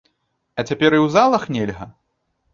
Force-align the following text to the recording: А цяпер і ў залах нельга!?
А 0.63 0.65
цяпер 0.69 0.91
і 0.97 0.99
ў 1.05 1.13
залах 1.17 1.47
нельга!? 1.59 1.91